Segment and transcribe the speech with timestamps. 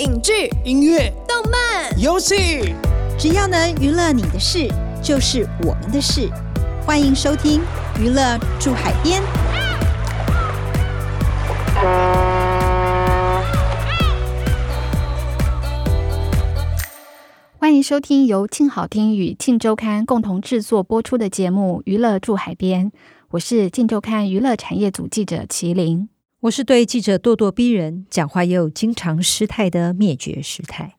[0.00, 2.74] 影剧、音乐、动漫、游戏，
[3.18, 4.66] 只要能娱乐你的事，
[5.02, 6.26] 就是我们的事。
[6.86, 7.60] 欢迎收听
[8.00, 9.20] 《娱乐住海边》。
[17.58, 22.86] 欢迎收听由庆好听与庆周刊共同制作播出的节目《娱乐住海边》。
[23.32, 26.08] 我是静周刊娱乐产业组记者麒麟。
[26.40, 30.96] 我是对记者咄咄逼人、讲话又经常失态的灭绝师太。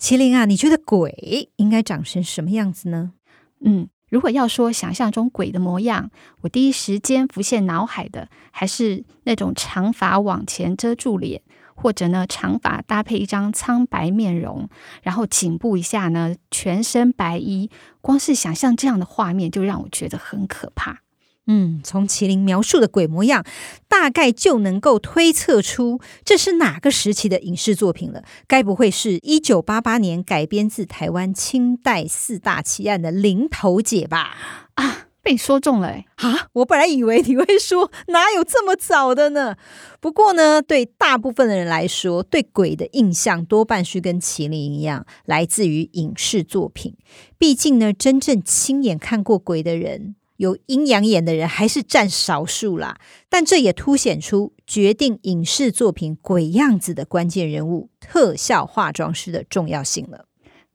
[0.00, 3.12] 麒麟啊，你觉得鬼应该长成什么样子呢？
[3.60, 11.40] 嗯，如果要说想象中鬼的模样，我第一时间浮现脑海的还是那种长发往前遮住脸，
[11.76, 14.68] 或者呢长发搭配一张苍白面容，
[15.04, 17.70] 然后颈部以下呢全身白衣，
[18.00, 21.03] 光是想象这样的画面就让我觉得很可怕。
[21.46, 23.44] 嗯，从麒麟描述的鬼模样，
[23.86, 28.24] 大概就能够推测出这是哪个时期的影视作品了。
[28.46, 34.34] 该不会是一九八八年改编自台湾清代四大奇案的《林头姐》吧？
[34.74, 36.06] 啊，被你说中了哎！
[36.16, 39.56] 啊，我本来以为你会说哪有这么早的呢？
[40.00, 46.96] 不过呢，对大部分的人来说，对鬼的印象多半是跟麒麟一样，来自于影视作品。
[47.36, 50.16] 毕竟呢，真正亲眼看过鬼的人。
[50.36, 60.26] 有阴阳眼的人还是占少数啦，但这也凸显出决定影视作品鬼样子的关键人物——特效化妆师的重要性了。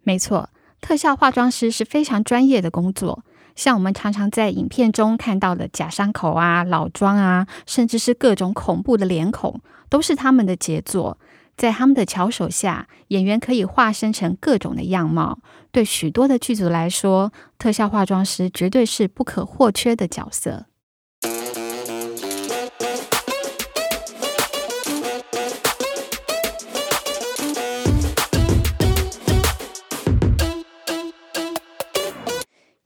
[0.02, 0.50] 没错，
[0.80, 3.24] 特效化妆师是非常专业的工作，
[3.56, 11.20] 像我们常常在影片中看到的假伤口啊、老妆啊，甚至是各种恐怖的脸孔，都是他们的杰作。
[11.60, 15.40] 在他们的巧手下，演员可以化身成各种的样貌。
[15.74, 20.68] 对许多的剧组来说，特效化妆师绝对是不可或缺的角色。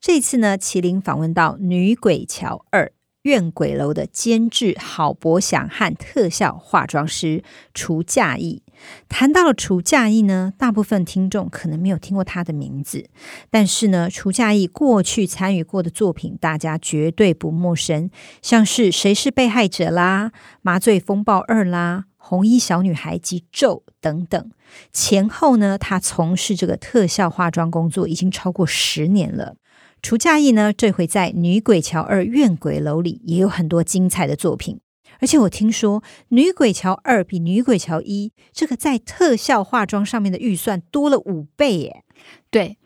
[0.01, 2.87] 这次呢，麒麟访问到《女鬼桥二》。
[3.23, 8.63] 怨鬼楼的监制郝博祥和特效化妆师厨稼义。
[9.07, 13.07] 谈到了厨稼义呢，大部分听众可能没有听过他的名字，
[13.49, 18.09] 但是呢，厨稼义过去参与过的作品，大家绝对不陌生，
[18.41, 20.29] 像是《谁是被害者》啦，
[20.61, 24.51] 《麻醉风暴二》啦，《红衣小女孩》及《咒》等等。
[24.91, 29.55] 前后呢，他从事这个特效化妆工作已经超过十年了。
[30.03, 34.81] 厨稼义呢，这回在《女鬼桥二怨鬼楼》里也有很多精彩的作品，
[35.21, 42.03] 而且我听说《女鬼桥二》比《女鬼桥一》这个在特效化妆上面的预算多了五倍耶。
[42.51, 42.77] 对，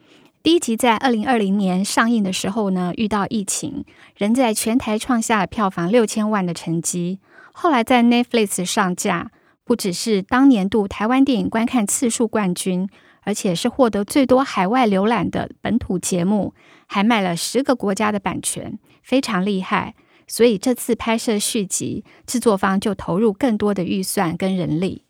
[0.44, 3.84] 第一集在二零二零年上映的时候呢，遇到疫情，
[4.16, 7.20] 仍在全台创下了票房六千万的成绩。
[7.52, 9.32] 后来在 Netflix 上架，
[9.68, 12.90] 不只是当年度台湾电影观看次数冠军。
[13.24, 16.54] 而且是获得最多海外浏览的本土节目，
[16.86, 19.96] 还卖了十个国家的版权，非常厉害。
[20.28, 25.04] 所以这次拍摄续集，制作方就投入更多的预算跟人力。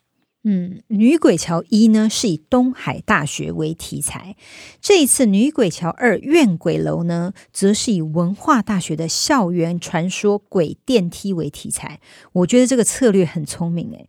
[0.44, 4.38] 嗯，女鬼桥一呢是以东海大学为题材，
[4.82, 12.00] 这一次女鬼桥二怨鬼楼呢，则是以文化大学的校园传说鬼电梯为题材。
[12.32, 14.08] 我觉得这个策略很聪明诶，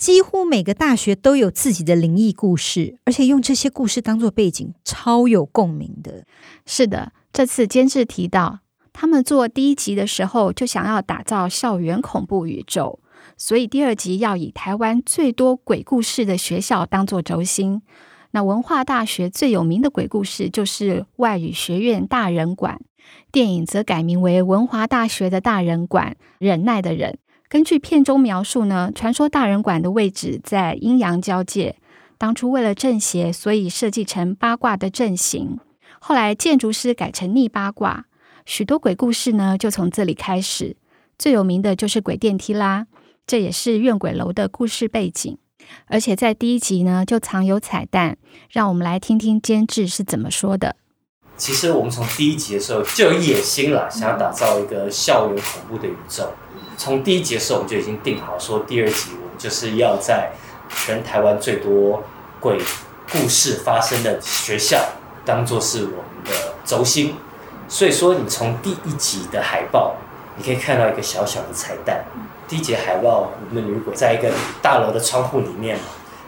[0.00, 6.24] 几乎每个大学都有自己的灵异故事，而且用这些故事当做背景，超有共鸣的。
[6.64, 8.60] 是的，这次监制提到，
[8.94, 12.98] 他们做第一集的时候就想要打造校园恐怖宇宙。
[13.36, 17.82] 所以第二集要以台湾最多鬼故事的学校当做轴心。
[18.30, 22.80] 那文化大学最有名的鬼故事就是外语学院大人馆，
[23.30, 27.18] 电影则改名为文华大学的大人馆，忍耐的忍。
[27.50, 31.74] 根据片中描述呢，传说大人馆的位置在阴阳交界，
[32.16, 35.58] 当初为了正邪，所以设计成八卦的阵型。
[35.98, 38.06] 后来建筑师改成逆八卦，
[38.46, 40.76] 许多鬼故事呢就从这里开始。
[41.18, 42.86] 最有名的就是鬼电梯啦。
[43.26, 45.36] 这也是怨鬼楼的故事背景，
[45.86, 48.16] 而且在第一集呢就藏有彩蛋，
[48.48, 50.76] 让我们来听听监制是怎么说的。
[51.40, 56.30] 其实我们从第一集的时候就有野心了，想要打造一个校园恐怖的宇宙。
[56.76, 60.30] 从第一集的时候我们就已经定好，说第二集我们就是要在
[60.68, 62.04] 全台湾最多
[62.38, 62.60] 鬼
[63.10, 64.86] 故事发生的学校
[65.24, 67.14] 当做是我们的轴心。
[67.68, 69.94] 所以说，你从第一集的海报，
[70.36, 72.04] 你可以看到一个小小的彩蛋。
[72.46, 75.78] 第一集海报，我们的女鬼在一个大楼的窗户里面，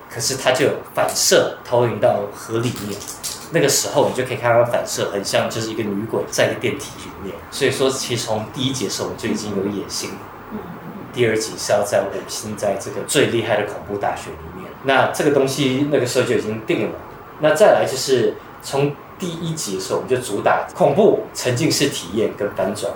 [0.08, 2.98] 可是它就有反射投影到河里面，
[3.52, 7.34] 那个时候你就可以看到反射，很像就是一个女鬼在一个电梯里面。
[7.50, 10.16] 所以说，其实从第一集的时候我们就已经有野心了。
[11.12, 14.70] 第二集是要在我们现在这个最厉害的恐怖大学里面。
[14.84, 16.98] 那这个东西那个时候就已经定了。
[17.40, 22.90] 那再来就是从第一集的时候，我们就主打恐怖沉浸式体验跟反转。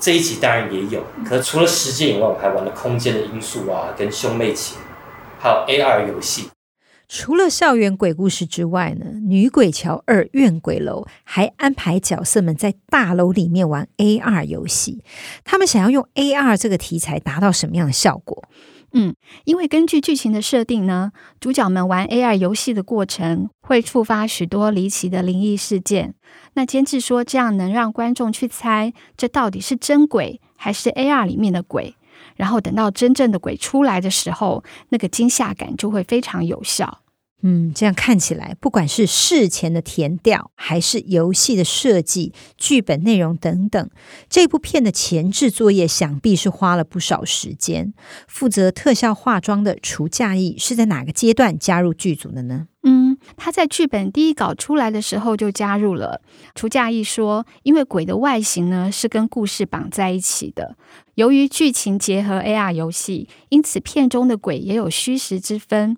[0.00, 4.78] 这一集当然也有，可是除了时间以外，我们还玩了空间的因素啊，跟兄妹情，
[5.38, 6.48] 还有 AR 游戏。
[7.12, 15.02] 除了校园鬼故事之外呢，《女鬼桥二怨鬼楼》还安排角色们在大楼里面玩 AR 游戏。
[15.42, 18.44] 他们想要用 AR 这个题材达到什么样的效果？
[18.92, 21.10] 嗯，因为根据剧情的设定呢，
[21.40, 26.14] 主角们玩 AR 游戏的过程会触发许多离奇的灵异事件。
[26.54, 31.96] 那监制说，这样能让观众去猜这到底是真鬼还是 AR 里面的鬼。
[32.36, 36.99] 然后等到真正的鬼出来的时候，那个惊吓感就会非常有效。
[37.42, 43.90] 嗯，这样看起来，不管是事前的填调，还是游戏的设计、剧本内容等等，
[44.28, 47.94] 这部片的前置作业想必是花了不少时间。
[48.28, 52.66] 负责特效化妆的厨稼役是在哪个阶段加入剧组的呢？
[52.82, 56.22] 嗯，他在剧本第一稿出来的时候就加入了。
[56.54, 60.76] 厨稼役说，因为鬼的外形呢是跟故事绑在一起的，
[61.14, 65.96] 由于剧情结合 AR 游戏，因此片中的鬼也有虚实之分。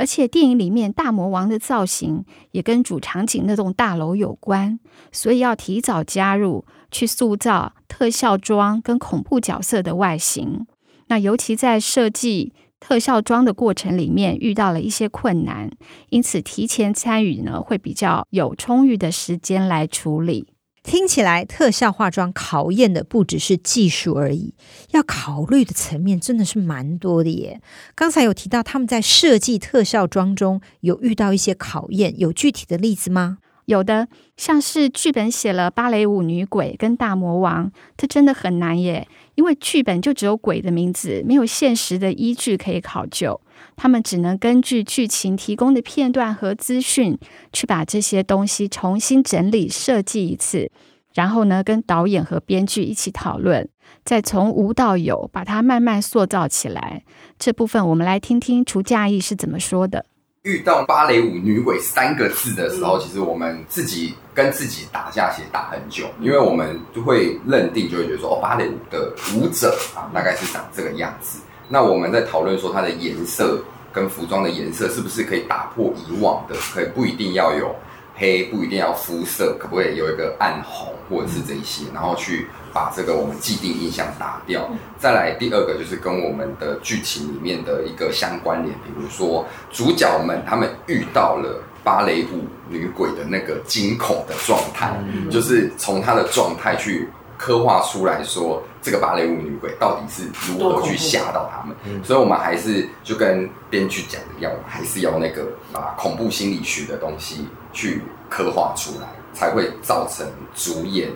[0.00, 4.80] 而且电影里面大魔王的造型也跟主场景那栋大楼有关，
[5.12, 10.66] 所以要提早加入去塑造特效妆跟恐怖角色的外形。
[11.08, 15.70] 那尤其在设计特效妆的过程里面遇到了一些困难，
[16.08, 20.46] 因此提前参与呢会比较有充裕的时间来处理。
[20.82, 24.54] 听起来特效化妆考验的不只是技术而已，
[24.92, 27.60] 要考虑的层面真的是蛮多的耶。
[27.94, 33.38] 刚才有提到他们在设计特效妆中有遇到一些考验，有具体的例子吗？
[33.70, 39.06] 有的，像是剧本写了芭蕾舞女鬼跟大魔王，这真的很难耶，
[39.36, 43.40] 因为剧本就只有鬼的名字，没有现实的依据可以考究。
[43.76, 47.16] 他们只能根据剧情提供的片段和资讯，
[47.52, 50.68] 去把这些东西重新整理设计一次，
[51.14, 53.68] 然后呢，跟导演和编剧一起讨论，
[54.04, 57.04] 再从无到有，把它慢慢塑造起来。
[57.38, 60.06] 这部分我们来听听除嫁衣是怎么说的。
[60.44, 71.40] 遇到芭蕾舞女鬼三个字的时候，其实我们自己跟自己打架，其实打很久，因为我们就会认定，就会觉得说，哦，芭蕾舞的舞者啊，大概是长这个样子。
[71.68, 77.76] 那我们在讨论说它的颜色跟服装的颜色是不是可以打破以往的，可以不一定要有
[78.20, 84.70] 黑，不一定要肤色，可不可以有一个暗红或者是这些，然后去把这个我们既定印象打掉。
[84.98, 94.94] 再来第二个就是跟我们的剧情里面的一个相关联，比如说主角们他们遇到了芭蕾舞女鬼的那个惊恐的状态，
[95.30, 97.08] 就是从她的状态去。
[97.42, 101.74] 刻画出来说，这个芭蕾舞女鬼到底是如何去吓到他们？
[101.86, 111.08] 嗯、所以，我们还是就跟编剧讲的一样，还是要那个把恐怖心理学的东西去刻画出来，才会造成主演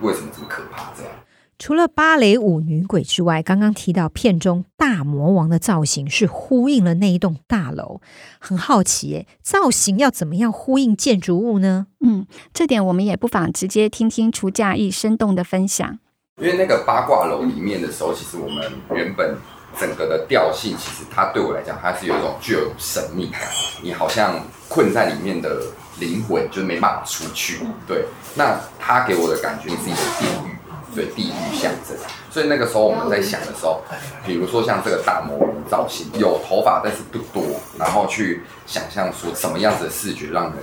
[0.00, 1.12] 为什么这么可怕这样。
[1.58, 8.00] 除了芭蕾舞女鬼之外，刚刚提到片中大魔王的造型是呼应了那一栋大楼，
[8.38, 11.88] 很好奇，造型要怎么样呼应建筑物呢？
[12.00, 15.98] 嗯，这点我们也不妨直接听听除假意生动的分享。
[16.40, 19.36] 因为那个八卦楼里面的时候，其实我们原本
[19.78, 23.42] 整个的调性，其实它对我来讲，它是有一种具有神秘感，
[23.82, 25.62] 你好像困在里面的
[26.00, 27.60] 灵魂就没办法出去。
[27.86, 30.56] 对，那他给我的感觉是一个地狱。
[30.92, 31.96] 对，地狱象征，
[32.32, 33.80] 所以那个时候我们在想的时候，
[34.26, 37.44] 比如说像这个大魔王造型，有头发但是不多，
[37.78, 40.54] 然后去想象出什么样子的视觉让人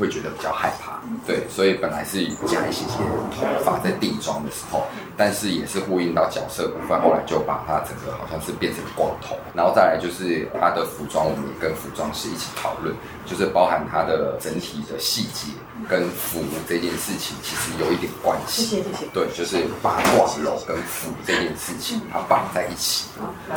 [0.00, 0.98] 会觉得比较害怕。
[1.26, 2.98] 对，所以本来是加一些些
[3.36, 4.84] 头发在定妆的时候，
[5.16, 12.94] 但是也是呼应到角色部分，后来就把它整个好像是变成光头，然后再来就是它的服装，我们也跟服装师一起讨论，
[13.26, 15.52] 就是包含它的整体的细节。
[15.88, 19.06] 跟符这件事情其实有一点关系，谢谢谢谢。
[19.12, 23.06] 对，就是八卦楼跟符这件事情，它绑在一起，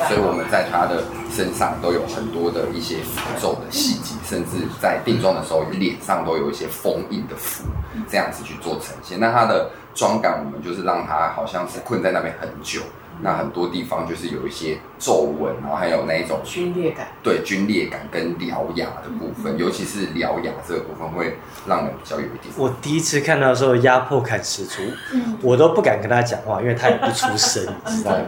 [0.08, 7.64] 所以我们在他的身上都有很多的一些符咒的细节，甚至在定妆的时候脸上都有一些封印的符，
[8.10, 9.20] 这样子去做呈现。
[9.20, 12.82] 那他的妆感，我们就是让他好像是困在那边很久。
[13.22, 22.54] 那很多地方就是有一些皱纹，然后还有那一种皲裂感，对，皲裂感跟獠牙的部分，嗯、尤其是獠牙这个部分会让人比较有一点。
[22.58, 24.82] 我第一次看到的时候压迫感十足，
[25.14, 28.26] 嗯、我都不敢跟他讲话，因为他也不出声， 你知道吗？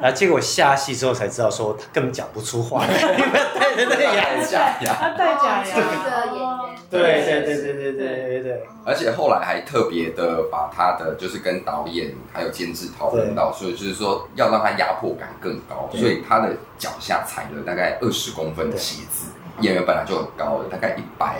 [0.00, 5.74] 然后结果下戏之后才知道，说他根本讲不出话， 因为戴着那个假牙，他戴假牙。
[6.08, 6.47] 的演员，
[6.90, 8.62] 对对对对对对对对。
[8.84, 19.30] 而且后来还特别的把他的就是跟导演还有监制讨论到，所以就是说要让他压迫感更高，所以他的脚下踩了大概二十公分的鞋子，
[19.60, 21.38] 演员本来就很高了，大概一百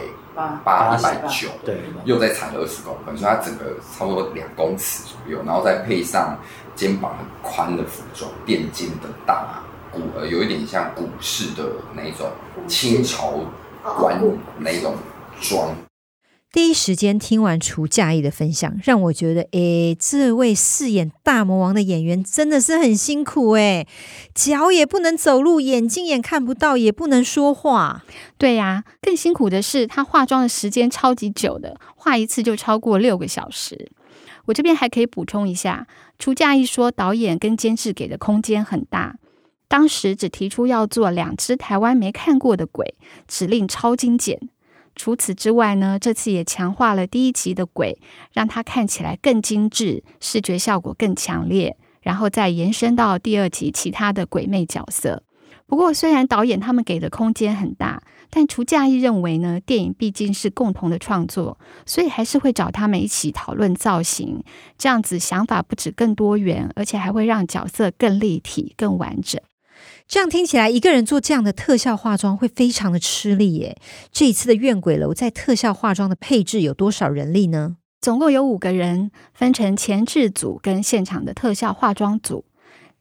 [0.64, 3.64] 八、一百九，对，又再踩了二十公分，所以他整个
[3.96, 6.36] 差不多两公尺左右，然后再配上
[6.74, 11.64] 肩膀很宽的服装，垫肩的大鼓，呃，有一点像古式的
[11.94, 12.28] 那种
[12.68, 13.32] 清朝
[13.98, 14.20] 官
[14.58, 14.94] 那种
[15.40, 15.76] 装。
[16.50, 23.86] 第一时间听完除稼役的分享，让我觉得，诶，这位饰演大魔王的演员真的是很辛苦诶，
[24.34, 28.02] 脚也不能走路，眼睛也看不到，也不能说话。
[28.38, 33.92] 对呀，更辛苦的是他化妆的时间超级久的，化一次就超过六个小时。
[34.46, 35.86] 我这边还可以补充一下，
[36.18, 39.16] 除稼役说导演跟监制给的空间很大，
[39.68, 42.94] 当时只提出要做两只台湾没看过的鬼，
[43.28, 44.48] 指令超精简。
[44.98, 47.98] 除此之外呢，这次也强化了第一集的鬼，
[48.32, 55.22] 让它看起来更精致，视觉效果更强烈，然后再延伸到第二集其他的鬼魅角色。
[55.66, 64.42] 不过，虽然导演他们给的空间很大，但除稼役认为呢，电影毕竟是共同的创作，所以还是会找他们一起讨论造型，
[64.76, 69.40] 这样子想法不止更多元，而且还会让角色更立体、更完整。
[70.08, 73.78] 这样听起来，一个人做这样的特效化妆会非常的吃力耶。
[74.10, 77.76] 这一次的怨鬼楼在特效化妆的配置有多少人力呢？
[78.00, 82.46] 总共有五个人，分成前置组跟现场的特效化妆组。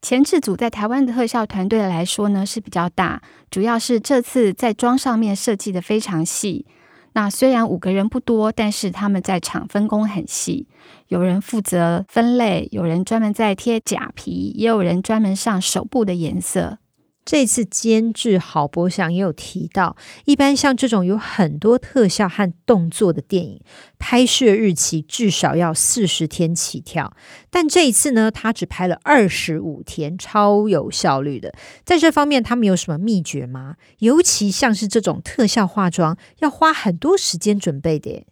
[0.02, 6.66] 前置组在台湾的特效团队来说呢是比较大，主要是这次在妆上面设计的非常细。
[7.14, 10.68] 那虽然五个人不多，但是他们在场分工很细，
[11.06, 16.76] 有人负责分类，有人专门在贴假皮，也有人专门上手部的颜色。
[17.28, 23.60] 这次监制郝柏祥也有提到，一般像这种有很多特效和动作的电影，
[23.98, 27.14] 拍摄日期至少要四十天起跳。
[27.50, 31.52] 但这一次呢，他只拍了二十五天，超有效率的。
[31.84, 33.76] 在这方面，他们有什么秘诀吗？
[33.98, 38.24] 尤其像是这种特效化妆，要花很多时间准备的。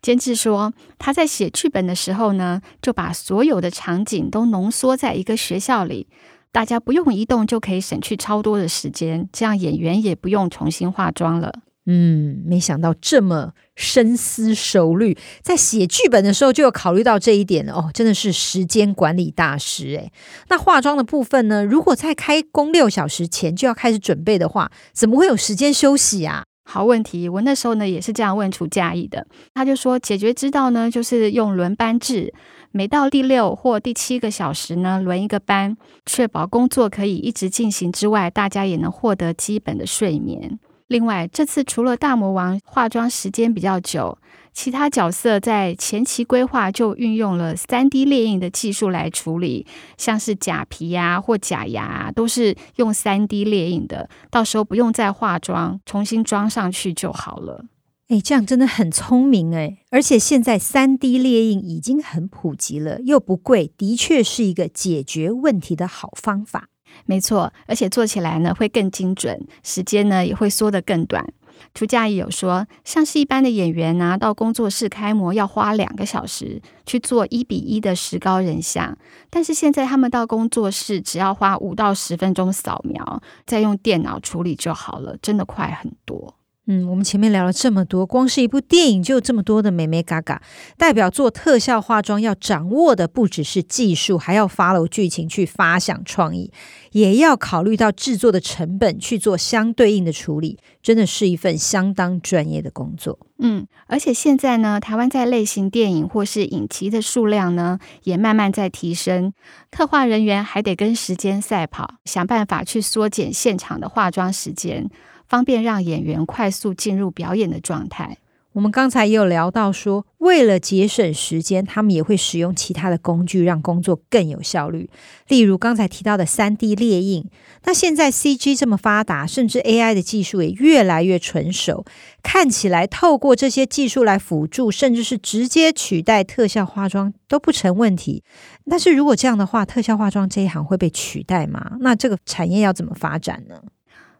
[0.00, 6.06] 监制说，他在写剧本的时候呢，就把所有的场景都浓缩在一个学校里。
[6.52, 11.52] 大家不用移动就可以省去超多的时间，这样演员也不用重新化妆了。
[11.86, 20.12] 嗯，没想到这么深思熟虑，在写剧本的时候就有考虑到这一点哦，真的是时间管理大师诶。
[20.48, 21.64] 那化妆的部分呢？
[21.64, 26.44] 如果在开工六小时前就要开始准备的话，怎么会有时间休息啊？
[26.64, 32.32] 好问题，我那时候呢也是这样问楚嘉义的，他就说解决之道呢就是用轮班制。
[32.72, 40.60] 每到第六或第七个小时呢，轮一个班，确保工作可以一直进行之外，大家也能获得基本的睡眠。
[40.86, 44.16] 另外，这次除了大魔王化妆时间比较久，
[44.52, 57.64] 其他角色在前期规划就运用了 3D 列印的技术来处理，像是假皮呀或假牙都是用 3D 列印的，到时候不用再化妆，重新装上去就好了。
[58.10, 59.78] 哎，这样真的很聪明哎！
[59.90, 66.70] 而且现在 3D 列印已经很普及了，又不贵，的确是一个解决问题的好方法。
[67.06, 71.24] 没错，而且做起来呢会更精准，时间呢也会缩得更短。
[71.72, 78.98] 除稼役有说，像是一般的演员拿到工作室开模要花两个小时去做一比一的石膏人像，
[79.30, 86.34] 但是现在他们到工作室只要花五到十分钟扫描，再用电脑处理就好了，真的快很多。
[86.72, 90.40] 嗯，我们前面聊了这么多，光是一部电影就有这么多的眉眉角角，
[90.78, 96.52] 代表做特效化妆要掌握的不只是技术，还要 follow 剧情去发想创意，
[96.92, 103.18] 也要考虑到制作的成本去做相对应的处理，真的是一份相当专业的工作。
[103.40, 109.32] 嗯，而且现在呢，台湾在类型电影或是影集的数量呢，也慢慢在提升，
[109.72, 114.88] 特化人员还得跟时间赛跑，想办法去缩减现场的化妆时间。
[115.30, 118.18] 方便让演员快速进入表演的状态。
[118.52, 124.90] 我们刚才也有聊到说，为了节省时间，他们也会使用其他的工具，让工作更有效率。
[125.28, 127.24] 例如刚才提到的 3D 列印。
[127.62, 131.84] 那现在 CG 这么发达，甚至 AI 的技术也越来越纯熟，
[132.24, 138.24] 看起来透过这些技术来辅助，甚至是直接取代特效化妆都不成问题。
[138.68, 141.76] 但是如果这样的话，特效化妆这一行会被取代吗？
[141.78, 143.60] 那这个产业要怎么发展呢？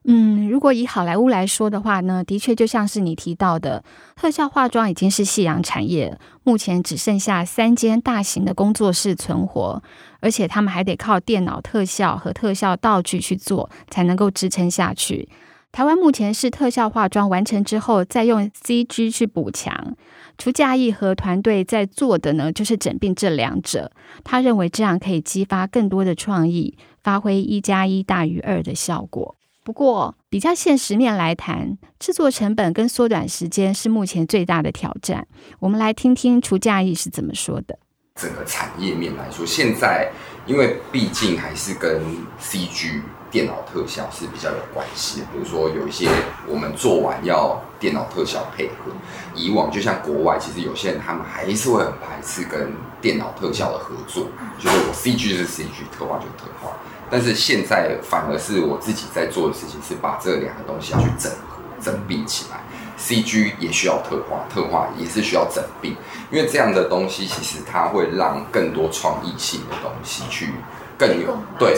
[0.05, 3.85] 嗯，如果以好莱坞来说的话呢，的确就像是你提到的，
[4.17, 9.83] 特效化妆已经是夕阳产业，目前只剩下三间大型的工作室存活，
[10.21, 15.29] 而且他们还得靠电脑特效和特效道具去做，才能够支撑下去。
[15.71, 19.95] 台湾目前是特效化妆完成之后，再用 CG 去补强。
[20.39, 23.93] 除嘉义和团队在做的呢，就是整并这两者。
[24.25, 29.37] 他认为这样可以激发更多的创意，发挥一加一大于二的效果。
[29.71, 35.29] 不过，比较现实面来谈，制作成本跟缩短时间是目前最大的挑战。
[35.61, 37.79] 我们来听听除稼义是怎么说的。
[38.17, 40.11] 整个产业面来说，现在
[40.45, 42.03] 因为毕竟还是跟
[42.43, 43.01] CG
[43.31, 45.27] 电脑特效是比较有关系的。
[45.33, 46.11] 比如说有一些
[46.49, 48.91] 我们做完要电脑特效配合，
[49.37, 54.27] 以往就像国外，其实有些人他们还是会很排斥跟电脑特效的合作，
[54.59, 56.77] 就是我 CG 是 CG，特化就是特化。
[57.11, 62.61] 但是现在反而是我自己在做的事情，是把这两个东西要去整合、整并起来。
[62.99, 65.97] CG 也需要特化，特化也是需要整并，
[66.31, 70.53] 因为这样的东西其实它会让更多创意性的东西去
[70.99, 71.75] 更有对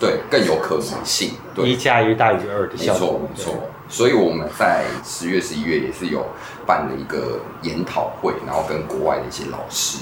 [0.00, 1.32] 对更有可能性。
[1.54, 3.20] 对，一加一大于二的效果。
[3.20, 6.26] 没错没错，所以我们在十月、十一月也是有
[6.66, 9.98] 办了一个研讨会，然后跟国外的一些老师。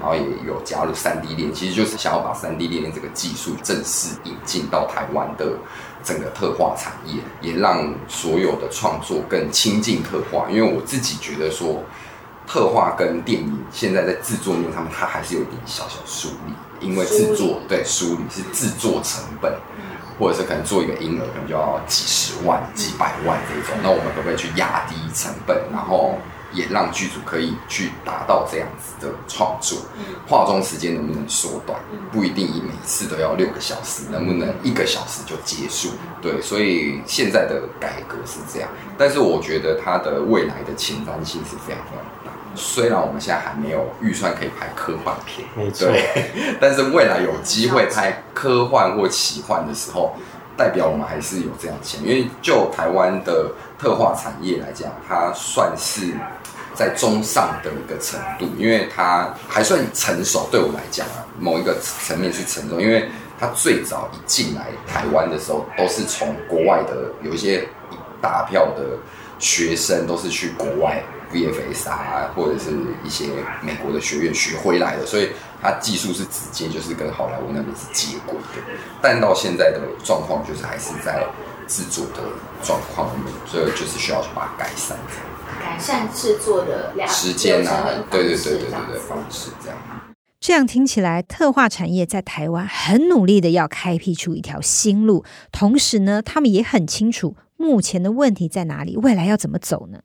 [0.00, 5.56] 然后也有加入三 D 链，其实就是想要把三 D 列印这个技术正式引进到台湾的
[6.02, 10.50] 整个特化产业，也让所有的创作更亲近特化。
[10.50, 11.82] 因为我自己觉得说，
[12.46, 19.54] 特化跟电影现在在制作面上面，它还是有一点小小疏离，因为制作对疏离是制作成本，
[20.18, 26.18] 或者是可能做一个婴儿可能就要几十万、几百万这种，那我们可不可以去压低成本，然后？
[26.54, 29.78] 也让剧组可以去达到这样子的创作，
[30.26, 31.78] 化妆时间能不能缩短？
[32.12, 35.90] 不一定，以每次都要六个小时，能不能一个小时就结束？
[36.22, 42.30] 对，所以现在的改革是这样，但是我觉得它的未来的前瞻性是非常非常大。
[42.54, 45.88] 虽然我们现在还没有预算可以拍科幻片，没错，
[46.60, 50.14] 但是未来有机会拍科幻或奇幻的时候，
[50.56, 56.14] 代表我们还是有这样钱，因为就台湾的特化产业来讲，它算是。
[56.74, 60.48] 在中上的一个程度，因为它还算成熟。
[60.50, 67.66] 对我来讲啊，某一个层面是成熟，因为它最早一进来台湾的时候，都是从国外的有一些
[68.20, 68.98] 大票的
[69.38, 71.02] 学生，都是去国外
[71.32, 72.70] VFS 啊，或者是
[73.04, 73.26] 一些
[73.60, 75.30] 美国的学院学回来的，所以
[75.62, 78.62] 它技术是直接就是跟好莱坞那边是接轨的。
[79.02, 81.24] 但到现在的状况，就是还是在
[81.66, 82.22] 制作的
[82.62, 84.96] 状况里面，所以就是需要去把它改善。
[85.60, 89.78] 改善制作的两时间啊，对对对对对对方式这样。
[90.40, 100.00] 这样听起来，特化产业在台湾很努力的要开辟出一条新路，同时呢，他们也很清楚目前的问题在哪里，未来要怎么走呢？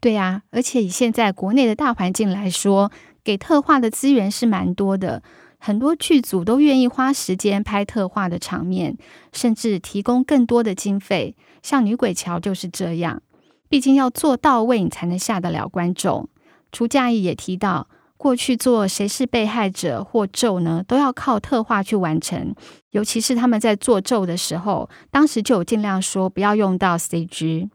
[0.00, 2.90] 对呀，而且以现在国内的大环境来说，
[3.22, 5.22] 给特化的资源是蛮多的，
[5.58, 8.96] 很多剧组都愿意花时间拍特化的场面，
[9.34, 13.22] 甚至提供更多的经费，像女鬼桥就是这样。
[13.68, 16.28] 毕竟要做到位，你才能吓得了观众。
[16.70, 22.54] 除稼义也提到，过去做谁是被害者或咒呢，都要靠特化去完成。
[22.90, 27.68] 尤其是他们在做咒的时候，当时就有尽量说不要用到 CG。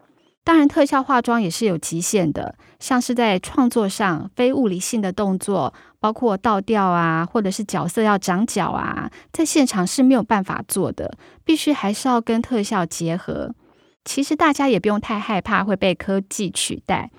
[0.43, 13.53] 当然，特效化妆也是有极限的，像是在创作上非物理性的动作，包括倒吊啊，或者是角色要长脚啊，在现场是没有办法做的，必须还是要跟特效结合。
[14.05, 17.11] 其实大家也不用太害怕会被科技取代，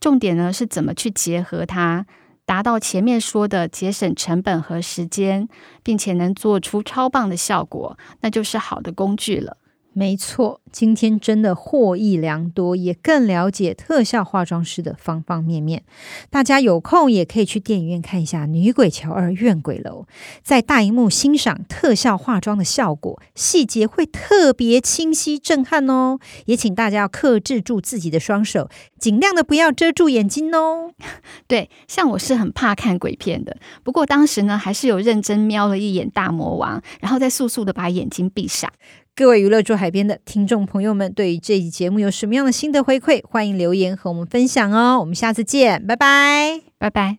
[0.00, 2.06] 重点呢是怎么去结合它，
[2.44, 5.48] 达到前面说的节省成本和时间，
[5.82, 9.56] 并且能做出超棒的效果，那就是好的工具了。
[9.98, 15.84] 没错，今天真的获益良多，也更了解特效化妆师的方方面面。
[16.28, 20.06] 大家有空也可以去电影院看一下《女鬼桥二怨鬼楼》，
[20.42, 26.18] 在大荧幕欣赏特效化妆的效果，细节会特别清晰震撼哦。
[26.44, 30.92] 也请大家要克制住自己的双手，尽量的不要遮住眼睛哦。
[31.48, 38.70] 对，像我是很怕看鬼片的，不过当时呢，还是有认真瞄了一眼大魔王，然后再速速的把眼睛闭上。
[39.18, 43.24] 各位娱乐住海边的听众朋友们，对于这一节目有什么样的心得回馈？
[43.26, 45.00] 欢迎留言和我们分享哦。
[45.00, 47.16] 我们下次见，拜拜，拜拜。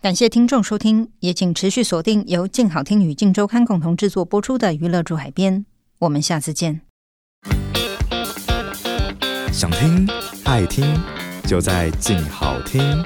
[0.00, 5.58] 感谢听众收听，也请持续锁定由静好听与静周刊共同制作播出的《娱乐住海边》。
[5.98, 6.82] 我们下次见。
[9.52, 10.08] 想听
[10.44, 10.94] 爱听，
[11.48, 13.04] 就在静好听。